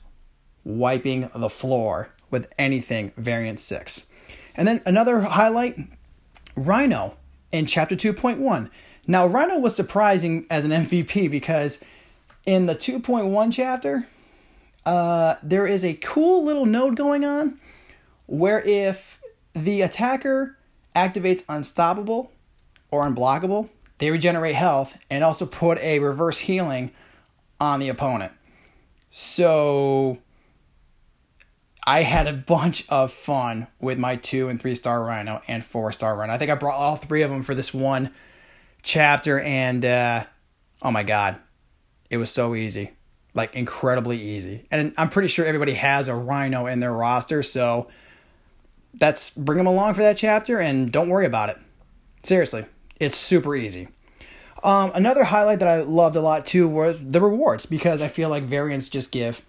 wiping 0.65 1.31
the 1.35 1.49
floor 1.49 2.11
with 2.31 2.53
anything 2.59 3.13
variant 3.17 3.61
6. 3.61 4.07
And 4.55 4.67
then 4.67 4.83
another 4.85 5.21
highlight 5.21 5.79
Rhino 6.57 7.17
in 7.53 7.67
chapter 7.67 7.95
2.1. 7.95 8.71
Now, 9.11 9.27
Rhino 9.27 9.59
was 9.59 9.75
surprising 9.75 10.45
as 10.51 10.67
an 10.67 10.71
MVP 10.71 11.31
because 11.31 11.81
in 12.45 12.67
the 12.67 12.75
2.1 12.75 13.51
chapter, 13.51 14.07
uh, 14.85 15.37
there 15.43 15.67
is 15.67 15.83
a 15.83 15.95
cool 15.95 16.45
little 16.45 16.67
node 16.67 16.95
going 16.95 17.25
on 17.25 17.59
where 18.27 18.61
if 18.61 19.19
the 19.55 19.81
attacker 19.81 20.59
activates 20.95 21.43
Unstoppable 21.49 22.31
or 22.91 23.07
Unblockable, 23.07 23.71
they 23.97 24.11
regenerate 24.11 24.55
health 24.55 24.99
and 25.09 25.25
also 25.25 25.47
put 25.47 25.79
a 25.79 26.01
reverse 26.01 26.41
healing 26.41 26.91
on 27.59 27.81
the 27.81 27.89
opponent. 27.89 28.33
So 29.09 30.19
I 31.87 32.03
had 32.03 32.27
a 32.27 32.35
bunch 32.35 32.87
of 32.91 33.11
fun 33.11 33.69
with 33.81 33.99
my 33.99 34.17
two 34.17 34.51
and 34.51 34.61
three 34.61 34.75
star 34.75 35.03
rhino 35.03 35.41
and 35.49 35.65
four 35.65 35.93
star 35.93 36.15
rhino. 36.15 36.35
I 36.35 36.39
think 36.39 36.51
I 36.51 36.57
brought 36.57 36.75
all 36.75 36.97
three 36.97 37.23
of 37.23 37.31
them 37.31 37.43
for 37.43 37.55
this 37.55 37.73
one 37.73 38.11
chapter, 38.83 39.41
and 39.41 39.85
uh, 39.85 40.25
oh 40.83 40.91
my 40.91 41.03
god, 41.03 41.37
it 42.11 42.17
was 42.17 42.31
so 42.31 42.55
easy, 42.55 42.93
like 43.35 43.55
incredibly 43.55 44.21
easy. 44.21 44.67
And 44.71 44.95
I'm 44.97 45.09
pretty 45.09 45.29
sure 45.29 45.45
everybody 45.45 45.75
has 45.75 46.09
a 46.09 46.15
rhino 46.15 46.67
in 46.67 46.81
their 46.81 46.93
roster, 46.93 47.43
so 47.43 47.89
that's 48.95 49.31
bring 49.31 49.59
them 49.59 49.67
along 49.67 49.95
for 49.95 50.03
that 50.03 50.17
chapter 50.17 50.59
and 50.59 50.91
don't 50.91 51.09
worry 51.09 51.27
about 51.27 51.51
it. 51.51 51.59
Seriously, 52.23 52.67
it's 52.99 53.17
super 53.17 53.55
easy. 53.55 53.89
Um, 54.65 54.91
another 54.95 55.25
highlight 55.25 55.61
that 55.61 55.69
I 55.69 55.83
loved 55.83 56.17
a 56.17 56.21
lot 56.21 56.45
too 56.45 56.69
was 56.69 57.01
the 57.03 57.21
rewards 57.21 57.65
because 57.65 58.03
I 58.03 58.09
feel 58.09 58.29
like 58.29 58.43
variants 58.43 58.89
just 58.89 59.13
give 59.13 59.43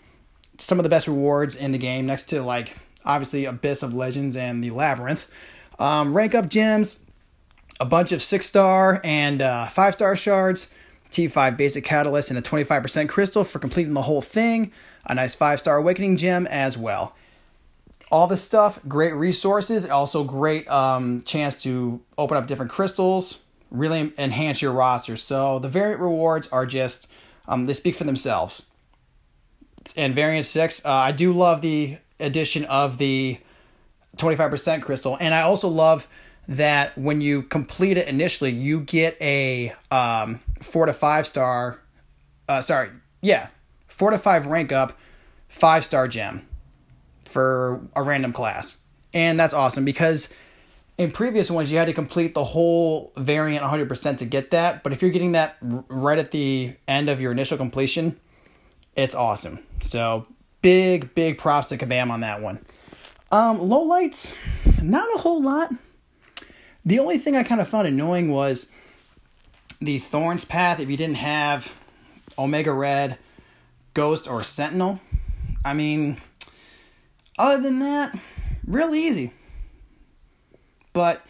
some 0.59 0.77
of 0.77 0.83
the 0.83 0.89
best 0.89 1.07
rewards 1.07 1.55
in 1.55 1.71
the 1.71 1.77
game 1.77 2.05
next 2.05 2.25
to 2.25 2.43
like 2.43 2.75
obviously 3.05 3.45
Abyss 3.45 3.81
of 3.81 3.93
Legends 3.93 4.37
and 4.37 4.63
the 4.63 4.69
Labyrinth. 4.69 5.27
Um, 5.79 6.13
rank 6.13 6.35
up 6.35 6.49
gems, 6.49 6.99
a 7.79 7.85
bunch 7.85 8.11
of 8.11 8.21
six 8.21 8.45
star 8.45 8.99
and 9.03 9.41
uh, 9.41 9.67
five 9.67 9.93
star 9.93 10.15
shards, 10.15 10.67
T5 11.11 11.57
basic 11.57 11.85
catalyst, 11.85 12.29
and 12.29 12.37
a 12.37 12.41
25% 12.41 13.09
crystal 13.09 13.43
for 13.43 13.59
completing 13.59 13.93
the 13.93 14.01
whole 14.03 14.21
thing. 14.21 14.71
A 15.05 15.15
nice 15.15 15.35
five 15.35 15.59
star 15.59 15.77
awakening 15.77 16.17
gem 16.17 16.45
as 16.47 16.77
well. 16.77 17.15
All 18.11 18.27
this 18.27 18.43
stuff, 18.43 18.79
great 18.87 19.13
resources, 19.13 19.85
also 19.85 20.23
great 20.23 20.67
um, 20.67 21.21
chance 21.21 21.61
to 21.63 22.01
open 22.17 22.37
up 22.37 22.47
different 22.47 22.71
crystals, 22.71 23.39
really 23.69 24.11
enhance 24.17 24.61
your 24.61 24.71
roster. 24.71 25.15
So 25.15 25.59
the 25.59 25.69
variant 25.69 26.01
rewards 26.01 26.47
are 26.47 26.65
just 26.65 27.07
um, 27.47 27.65
they 27.65 27.73
speak 27.73 27.95
for 27.95 28.03
themselves. 28.03 28.63
And 29.95 30.13
variant 30.13 30.45
six, 30.45 30.83
uh, 30.85 30.91
I 30.91 31.11
do 31.11 31.33
love 31.33 31.61
the 31.61 31.97
addition 32.19 32.65
of 32.65 32.97
the 32.97 33.39
25% 34.17 34.81
crystal, 34.81 35.17
and 35.19 35.33
I 35.33 35.41
also 35.41 35.67
love 35.67 36.07
that 36.49 36.97
when 36.97 37.21
you 37.21 37.43
complete 37.43 37.97
it 37.97 38.07
initially, 38.07 38.51
you 38.51 38.81
get 38.81 39.15
a 39.21 39.73
um, 39.91 40.41
four 40.61 40.87
to 40.87 40.93
five 40.93 41.25
star. 41.25 41.79
Uh, 42.47 42.61
sorry, 42.61 42.89
yeah, 43.21 43.47
four 43.87 44.09
to 44.09 44.17
five 44.17 44.47
rank 44.47 44.71
up, 44.71 44.97
five 45.47 45.85
star 45.85 46.07
gem 46.07 46.45
for 47.23 47.87
a 47.95 48.01
random 48.01 48.33
class, 48.33 48.77
and 49.13 49.39
that's 49.39 49.53
awesome 49.53 49.85
because 49.85 50.33
in 50.97 51.11
previous 51.11 51.51
ones 51.51 51.71
you 51.71 51.77
had 51.77 51.85
to 51.85 51.93
complete 51.93 52.33
the 52.33 52.43
whole 52.43 53.13
variant 53.15 53.63
100% 53.63 54.17
to 54.17 54.25
get 54.25 54.49
that. 54.49 54.83
But 54.83 54.91
if 54.91 55.01
you're 55.01 55.11
getting 55.11 55.31
that 55.33 55.55
right 55.61 56.17
at 56.17 56.31
the 56.31 56.73
end 56.87 57.09
of 57.09 57.21
your 57.21 57.31
initial 57.31 57.57
completion 57.57 58.19
it's 58.95 59.15
awesome. 59.15 59.59
So 59.81 60.27
big 60.61 61.13
big 61.15 61.37
props 61.37 61.69
to 61.69 61.77
kabam 61.77 62.11
on 62.11 62.19
that 62.21 62.41
one. 62.41 62.59
Um 63.31 63.59
low 63.59 63.83
lights 63.83 64.35
not 64.81 65.07
a 65.15 65.19
whole 65.19 65.41
lot 65.41 65.71
the 66.89 66.99
only 66.99 67.17
thing 67.17 67.35
i 67.35 67.43
kind 67.43 67.61
of 67.61 67.67
found 67.67 67.87
annoying 67.87 68.29
was 68.29 68.69
the 69.81 69.99
thorns 69.99 70.45
path 70.45 70.79
if 70.79 70.89
you 70.89 70.97
didn't 70.97 71.17
have 71.17 71.75
omega 72.37 72.73
red 72.73 73.17
ghost 73.93 74.27
or 74.27 74.43
sentinel 74.43 74.99
i 75.63 75.73
mean 75.73 76.17
other 77.37 77.61
than 77.61 77.79
that 77.79 78.17
real 78.65 78.93
easy 78.93 79.31
but 80.93 81.23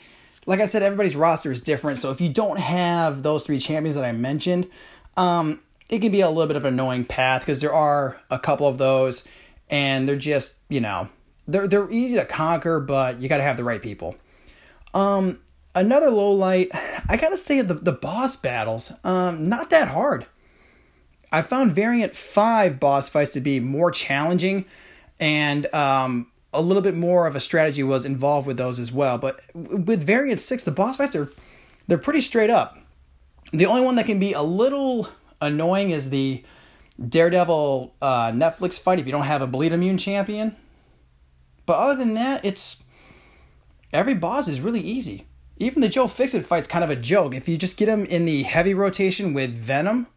like 0.50 0.62
I 0.62 0.66
said, 0.66 0.82
everybody's 0.82 1.16
roster 1.16 1.52
is 1.52 1.62
different. 1.62 2.00
So 2.00 2.10
if 2.10 2.20
you 2.20 2.28
don't 2.28 2.58
have 2.58 3.22
those 3.22 3.46
three 3.46 3.60
champions 3.60 3.94
that 3.94 4.04
I 4.04 4.12
mentioned, 4.12 4.68
um, 5.16 5.60
it 5.90 6.00
can 6.00 6.12
be 6.12 6.22
a 6.22 6.28
little 6.28 6.48
bit 6.48 6.56
of 6.56 6.66
an 6.66 6.74
annoying 6.74 7.06
path 7.06 7.42
because 7.42 7.62
there 7.62 7.72
are 7.72 8.20
a 8.32 8.40
couple 8.40 8.68
of 8.68 8.80
those, 8.80 9.28
and 9.70 10.08
they're 10.08 10.16
just 10.16 10.56
you 10.68 10.82
know 10.82 11.10
they're 11.48 11.68
they're 11.68 11.90
easy 11.92 12.16
to 12.16 12.26
conquer, 12.26 12.80
but 12.80 13.22
you 13.22 13.30
got 13.30 13.38
to 13.38 13.44
have 13.44 13.58
the 13.58 13.64
right 13.64 13.82
people. 13.82 14.16
Um, 14.96 15.40
another 15.76 16.10
low 16.10 16.32
light, 16.32 16.70
I 17.08 17.18
gotta 17.18 17.38
say 17.38 17.62
the 17.62 17.74
the 17.74 17.92
boss 17.92 18.36
battles, 18.36 18.92
um, 19.04 19.44
not 19.44 19.70
that 19.70 19.90
hard. 19.90 20.26
I 21.32 21.42
found 21.42 21.74
variant 21.74 22.16
five 22.16 22.80
boss 22.80 23.10
fights 23.10 23.34
to 23.34 23.42
be 23.42 23.60
more 23.60 23.92
challenging, 23.92 24.66
and 25.20 25.72
um, 25.74 26.32
a 26.54 26.62
little 26.62 26.82
bit 26.82 26.96
more 26.96 27.28
of 27.28 27.36
a 27.36 27.40
strategy 27.40 27.84
was 27.84 28.06
involved 28.06 28.48
with 28.48 28.58
those 28.58 28.80
as 28.80 28.92
well. 28.92 29.18
But 29.18 29.42
with 29.54 30.04
variant 30.04 30.40
six, 30.40 30.64
the 30.64 30.72
boss 30.72 30.98
fights 30.98 31.16
are 31.16 31.32
they're 31.88 31.98
pretty 31.98 32.22
straight 32.22 32.50
up. 32.50 32.78
The 33.52 33.66
only 33.66 33.82
one 33.82 33.96
that 33.96 34.06
can 34.06 34.20
be 34.20 34.34
a 34.34 34.42
little 34.42 35.10
annoying 35.42 35.92
is 35.92 36.10
the 36.10 36.44
Daredevil 37.08 37.96
uh, 38.02 38.32
Netflix 38.32 38.80
fight 38.80 39.00
if 39.00 39.06
you 39.06 39.12
don't 39.12 39.24
have 39.24 39.42
a 39.42 39.48
bleed 39.48 39.72
immune 39.72 39.98
champion. 39.98 40.56
But 41.66 41.78
other 41.78 41.96
than 41.96 42.16
that, 42.16 42.44
it's 42.44 42.84
every 43.94 44.16
boss 44.16 44.48
is 44.48 44.62
really 44.62 44.82
easy. 44.82 45.29
Even 45.60 45.82
the 45.82 45.90
Joe 45.90 46.08
Fixit 46.08 46.46
fight's 46.46 46.68
kind 46.68 46.84
of 46.84 46.90
a 46.90 46.96
joke. 46.96 47.36
If 47.36 47.50
you 47.50 47.58
just 47.58 47.76
get 47.76 47.90
him 47.90 48.06
in 48.06 48.24
the 48.24 48.44
heavy 48.44 48.74
rotation 48.74 49.34
with 49.34 49.52
Venom, 49.52 50.08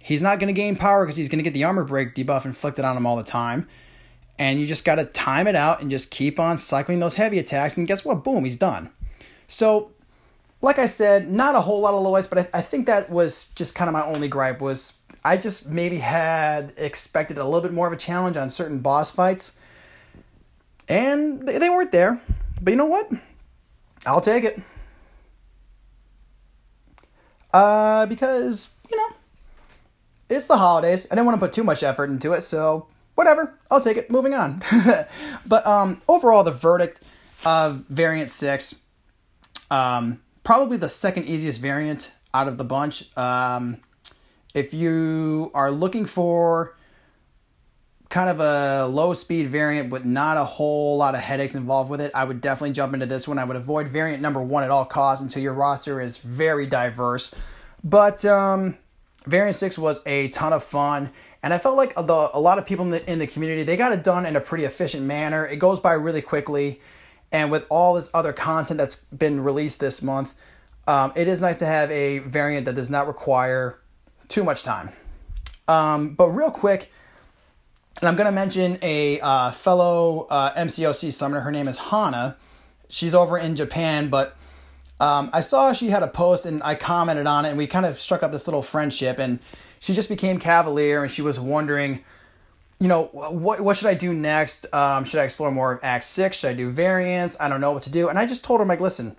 he's 0.00 0.20
not 0.20 0.40
going 0.40 0.48
to 0.48 0.52
gain 0.52 0.74
power 0.74 1.06
because 1.06 1.16
he's 1.16 1.28
going 1.28 1.38
to 1.38 1.44
get 1.44 1.54
the 1.54 1.64
armor 1.64 1.84
break 1.84 2.16
debuff 2.16 2.44
inflicted 2.44 2.84
on 2.84 2.96
him 2.96 3.06
all 3.06 3.16
the 3.16 3.22
time. 3.22 3.68
And 4.40 4.60
you 4.60 4.66
just 4.66 4.84
got 4.84 4.96
to 4.96 5.04
time 5.04 5.46
it 5.46 5.54
out 5.54 5.80
and 5.80 5.90
just 5.90 6.10
keep 6.10 6.40
on 6.40 6.58
cycling 6.58 6.98
those 6.98 7.14
heavy 7.14 7.38
attacks 7.38 7.76
and 7.76 7.86
guess 7.86 8.04
what? 8.04 8.24
Boom 8.24 8.44
he's 8.44 8.56
done. 8.56 8.90
So 9.46 9.92
like 10.62 10.78
i 10.78 10.84
said 10.84 11.30
not 11.30 11.54
a 11.54 11.60
whole 11.62 11.80
lot 11.80 11.94
of 11.94 12.02
low 12.02 12.10
lights 12.10 12.26
but 12.26 12.38
I, 12.38 12.58
I, 12.58 12.60
think 12.60 12.86
that 12.86 13.08
was 13.08 13.44
just 13.54 13.74
kind 13.74 13.88
of 13.88 13.94
my 13.94 14.04
only 14.04 14.28
gripe 14.28 14.60
was 14.60 14.92
i 15.24 15.38
just 15.38 15.66
maybe 15.66 15.96
had 15.96 16.74
expected 16.76 17.38
a 17.38 17.44
little 17.44 17.62
bit 17.62 17.72
more 17.72 17.86
of 17.86 17.94
a 17.94 17.96
challenge 17.96 18.36
on 18.36 18.50
certain 18.50 18.80
boss 18.80 19.10
fights. 19.10 19.56
And 20.86 21.46
they, 21.46 21.56
they 21.56 21.70
weren't 21.70 21.92
there. 21.92 22.20
But 22.60 22.72
you 22.72 22.76
know 22.76 22.84
what 22.84 23.10
i'll 24.06 24.20
take 24.20 24.44
it 24.44 24.60
uh 27.52 28.06
because 28.06 28.70
you 28.90 28.96
know 28.96 29.16
it's 30.28 30.46
the 30.46 30.56
holidays 30.56 31.06
i 31.10 31.14
didn't 31.14 31.26
want 31.26 31.38
to 31.38 31.44
put 31.44 31.52
too 31.52 31.64
much 31.64 31.82
effort 31.82 32.10
into 32.10 32.32
it 32.32 32.42
so 32.42 32.86
whatever, 33.20 33.58
I'll 33.70 33.80
take 33.80 33.98
it. 33.98 34.10
Moving 34.10 34.32
on. 34.32 34.62
but 35.46 35.66
um, 35.66 36.00
overall, 36.08 36.42
the 36.42 36.50
verdict 36.50 37.02
of 37.44 37.84
variant 37.90 38.30
six, 38.30 38.74
um, 39.70 40.22
probably 40.42 40.78
the 40.78 40.88
second 40.88 41.24
easiest 41.26 41.60
variant 41.60 42.12
out 42.32 42.48
of 42.48 42.56
the 42.56 42.64
bunch. 42.64 43.14
Um, 43.18 43.82
if 44.54 44.72
you 44.72 45.50
are 45.52 45.70
looking 45.70 46.06
for 46.06 46.76
kind 48.10 48.28
of 48.28 48.40
a 48.40 48.86
low 48.86 49.14
speed 49.14 49.46
variant 49.46 49.88
but 49.88 50.04
not 50.04 50.36
a 50.36 50.44
whole 50.44 50.98
lot 50.98 51.14
of 51.14 51.20
headaches 51.20 51.54
involved 51.54 51.88
with 51.88 52.00
it, 52.00 52.10
I 52.14 52.24
would 52.24 52.40
definitely 52.40 52.72
jump 52.72 52.92
into 52.92 53.06
this 53.06 53.26
one. 53.26 53.38
I 53.38 53.44
would 53.44 53.56
avoid 53.56 53.88
variant 53.88 54.20
number 54.20 54.42
one 54.42 54.62
at 54.62 54.70
all 54.70 54.84
costs 54.84 55.22
until 55.22 55.42
your 55.42 55.54
roster 55.54 56.00
is 56.00 56.18
very 56.18 56.66
diverse. 56.66 57.32
But 57.82 58.24
um, 58.24 58.76
variant 59.26 59.56
six 59.56 59.78
was 59.78 60.00
a 60.04 60.28
ton 60.28 60.52
of 60.52 60.62
fun 60.62 61.10
and 61.42 61.54
I 61.54 61.58
felt 61.58 61.76
like 61.76 61.94
a 61.96 62.02
lot 62.02 62.58
of 62.58 62.66
people 62.66 62.84
in 62.84 62.90
the, 62.90 63.10
in 63.10 63.18
the 63.18 63.26
community, 63.26 63.62
they 63.62 63.76
got 63.76 63.92
it 63.92 64.04
done 64.04 64.26
in 64.26 64.36
a 64.36 64.40
pretty 64.40 64.64
efficient 64.64 65.04
manner. 65.04 65.46
It 65.46 65.56
goes 65.56 65.80
by 65.80 65.94
really 65.94 66.20
quickly. 66.20 66.80
And 67.32 67.50
with 67.50 67.64
all 67.70 67.94
this 67.94 68.10
other 68.12 68.32
content 68.32 68.76
that's 68.76 68.96
been 68.96 69.40
released 69.40 69.80
this 69.80 70.02
month, 70.02 70.34
um, 70.86 71.12
it 71.16 71.28
is 71.28 71.40
nice 71.40 71.56
to 71.56 71.66
have 71.66 71.90
a 71.90 72.18
variant 72.18 72.66
that 72.66 72.74
does 72.74 72.90
not 72.90 73.06
require 73.06 73.80
too 74.28 74.44
much 74.44 74.64
time. 74.64 74.90
Um, 75.66 76.14
but 76.14 76.28
real 76.28 76.50
quick, 76.50 76.92
and 78.00 78.08
I'm 78.08 78.16
going 78.16 78.26
to 78.26 78.32
mention 78.32 78.78
a 78.82 79.20
uh, 79.20 79.50
fellow 79.50 80.26
uh, 80.30 80.54
MCOC 80.54 81.12
summoner. 81.12 81.40
Her 81.40 81.50
name 81.50 81.68
is 81.68 81.78
Hana. 81.78 82.36
She's 82.88 83.14
over 83.14 83.38
in 83.38 83.56
Japan, 83.56 84.08
but 84.08 84.36
um, 84.98 85.30
I 85.32 85.42
saw 85.42 85.72
she 85.72 85.88
had 85.88 86.02
a 86.02 86.08
post 86.08 86.46
and 86.46 86.62
I 86.62 86.74
commented 86.74 87.26
on 87.26 87.44
it, 87.44 87.50
and 87.50 87.58
we 87.58 87.66
kind 87.66 87.86
of 87.86 88.00
struck 88.00 88.22
up 88.22 88.32
this 88.32 88.46
little 88.46 88.62
friendship. 88.62 89.18
And 89.18 89.38
she 89.78 89.94
just 89.94 90.08
became 90.08 90.38
cavalier 90.38 91.02
and 91.02 91.10
she 91.10 91.22
was 91.22 91.38
wondering, 91.38 92.04
you 92.78 92.88
know, 92.88 93.04
what 93.12 93.60
what 93.60 93.76
should 93.76 93.88
I 93.88 93.94
do 93.94 94.12
next? 94.14 94.72
Um, 94.74 95.04
should 95.04 95.20
I 95.20 95.24
explore 95.24 95.50
more 95.50 95.72
of 95.72 95.80
Act 95.82 96.04
Six? 96.04 96.38
Should 96.38 96.50
I 96.50 96.54
do 96.54 96.70
variants? 96.70 97.36
I 97.38 97.48
don't 97.48 97.60
know 97.60 97.72
what 97.72 97.82
to 97.82 97.90
do. 97.90 98.08
And 98.08 98.18
I 98.18 98.26
just 98.26 98.42
told 98.42 98.60
her, 98.60 98.62
I'm 98.62 98.68
like, 98.68 98.80
listen, 98.80 99.16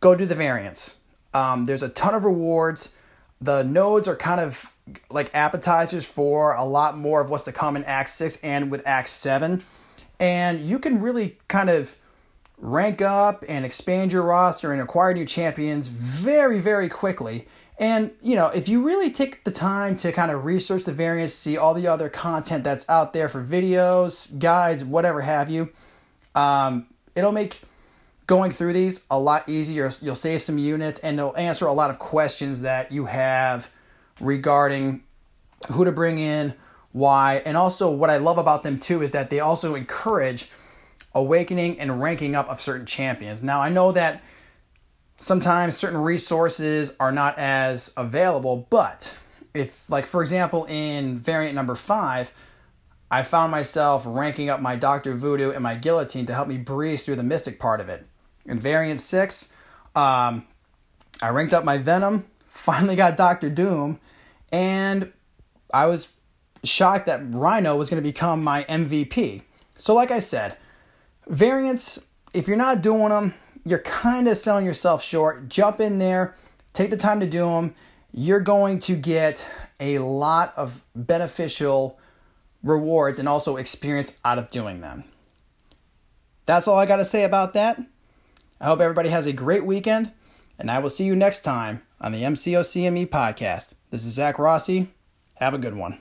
go 0.00 0.14
do 0.14 0.26
the 0.26 0.36
variants. 0.36 0.96
Um, 1.34 1.66
there's 1.66 1.82
a 1.82 1.88
ton 1.88 2.14
of 2.14 2.24
rewards. 2.24 2.94
The 3.40 3.64
nodes 3.64 4.06
are 4.06 4.14
kind 4.14 4.40
of 4.40 4.71
like 5.10 5.30
appetizers 5.34 6.06
for 6.06 6.54
a 6.54 6.64
lot 6.64 6.96
more 6.96 7.20
of 7.20 7.30
what's 7.30 7.44
to 7.44 7.52
come 7.52 7.76
in 7.76 7.84
Act 7.84 8.08
Six 8.08 8.36
and 8.42 8.70
with 8.70 8.86
Act 8.86 9.08
Seven, 9.08 9.62
and 10.18 10.60
you 10.60 10.78
can 10.78 11.00
really 11.00 11.38
kind 11.48 11.70
of 11.70 11.96
rank 12.58 13.02
up 13.02 13.44
and 13.48 13.64
expand 13.64 14.12
your 14.12 14.22
roster 14.22 14.72
and 14.72 14.80
acquire 14.80 15.12
new 15.12 15.24
champions 15.24 15.88
very 15.88 16.60
very 16.60 16.88
quickly 16.88 17.46
and, 17.82 18.12
you 18.22 18.36
know, 18.36 18.46
if 18.46 18.68
you 18.68 18.86
really 18.86 19.10
take 19.10 19.42
the 19.42 19.50
time 19.50 19.96
to 19.98 20.12
kind 20.12 20.30
of 20.30 20.44
research 20.44 20.84
the 20.84 20.92
variants, 20.92 21.34
see 21.34 21.56
all 21.56 21.74
the 21.74 21.88
other 21.88 22.08
content 22.08 22.62
that's 22.62 22.88
out 22.88 23.12
there 23.12 23.28
for 23.28 23.42
videos, 23.42 24.38
guides, 24.38 24.84
whatever 24.84 25.22
have 25.22 25.50
you, 25.50 25.70
um, 26.36 26.86
it'll 27.16 27.32
make 27.32 27.60
going 28.28 28.50
through 28.50 28.74
these 28.74 29.04
a 29.10 29.18
lot 29.18 29.48
easier. 29.48 29.90
You'll 30.00 30.14
save 30.14 30.42
some 30.42 30.58
units 30.58 31.00
and 31.00 31.18
it'll 31.18 31.36
answer 31.36 31.66
a 31.66 31.72
lot 31.72 31.90
of 31.90 31.98
questions 31.98 32.60
that 32.60 32.92
you 32.92 33.06
have 33.06 33.68
regarding 34.20 35.02
who 35.70 35.84
to 35.84 35.92
bring 35.92 36.18
in, 36.18 36.54
why. 36.92 37.42
And 37.44 37.56
also, 37.56 37.90
what 37.90 38.10
I 38.10 38.18
love 38.18 38.38
about 38.38 38.62
them 38.62 38.78
too 38.78 39.02
is 39.02 39.12
that 39.12 39.30
they 39.30 39.40
also 39.40 39.74
encourage 39.74 40.50
awakening 41.14 41.78
and 41.80 42.00
ranking 42.00 42.34
up 42.34 42.48
of 42.48 42.60
certain 42.60 42.86
champions. 42.86 43.42
Now, 43.42 43.60
I 43.60 43.68
know 43.68 43.92
that 43.92 44.22
sometimes 45.16 45.76
certain 45.76 45.98
resources 45.98 46.94
are 46.98 47.12
not 47.12 47.38
as 47.38 47.92
available, 47.96 48.66
but 48.70 49.14
if, 49.54 49.88
like, 49.90 50.06
for 50.06 50.22
example, 50.22 50.64
in 50.64 51.16
variant 51.16 51.54
number 51.54 51.74
five, 51.74 52.32
I 53.10 53.22
found 53.22 53.50
myself 53.50 54.04
ranking 54.06 54.48
up 54.48 54.60
my 54.60 54.74
Dr. 54.74 55.14
Voodoo 55.14 55.50
and 55.50 55.62
my 55.62 55.74
Guillotine 55.74 56.24
to 56.26 56.34
help 56.34 56.48
me 56.48 56.56
breeze 56.56 57.02
through 57.02 57.16
the 57.16 57.22
Mystic 57.22 57.60
part 57.60 57.80
of 57.80 57.90
it. 57.90 58.06
In 58.46 58.58
variant 58.58 59.00
six, 59.00 59.52
um, 59.94 60.46
I 61.20 61.28
ranked 61.28 61.52
up 61.52 61.62
my 61.62 61.76
Venom, 61.76 62.24
finally 62.52 62.94
got 62.94 63.16
Doctor 63.16 63.48
Doom, 63.48 63.98
and 64.52 65.10
I 65.72 65.86
was 65.86 66.10
shocked 66.62 67.06
that 67.06 67.22
Rhino 67.24 67.76
was 67.76 67.88
going 67.88 68.00
to 68.00 68.06
become 68.06 68.44
my 68.44 68.64
MVP. 68.64 69.42
So, 69.74 69.94
like 69.94 70.10
I 70.10 70.18
said, 70.18 70.58
variants, 71.26 71.98
if 72.34 72.46
you're 72.46 72.58
not 72.58 72.82
doing 72.82 73.08
them, 73.08 73.34
you're 73.64 73.78
kind 73.80 74.28
of 74.28 74.36
selling 74.36 74.66
yourself 74.66 75.02
short. 75.02 75.48
Jump 75.48 75.80
in 75.80 75.98
there, 75.98 76.36
take 76.74 76.90
the 76.90 76.96
time 76.96 77.20
to 77.20 77.26
do 77.26 77.46
them. 77.46 77.74
You're 78.12 78.40
going 78.40 78.78
to 78.80 78.96
get 78.96 79.48
a 79.80 79.98
lot 79.98 80.52
of 80.54 80.84
beneficial 80.94 81.98
rewards 82.62 83.18
and 83.18 83.28
also 83.28 83.56
experience 83.56 84.12
out 84.26 84.38
of 84.38 84.50
doing 84.50 84.82
them. 84.82 85.04
That's 86.44 86.68
all 86.68 86.78
I 86.78 86.84
got 86.84 86.96
to 86.96 87.04
say 87.06 87.24
about 87.24 87.54
that. 87.54 87.80
I 88.60 88.66
hope 88.66 88.80
everybody 88.80 89.08
has 89.08 89.26
a 89.26 89.32
great 89.32 89.64
weekend, 89.64 90.12
and 90.58 90.70
I 90.70 90.80
will 90.80 90.90
see 90.90 91.04
you 91.04 91.16
next 91.16 91.40
time 91.40 91.82
on 92.02 92.10
the 92.10 92.22
MCOCME 92.22 93.08
podcast. 93.08 93.74
This 93.90 94.04
is 94.04 94.14
Zach 94.14 94.38
Rossi. 94.38 94.92
Have 95.34 95.54
a 95.54 95.58
good 95.58 95.76
one. 95.76 95.98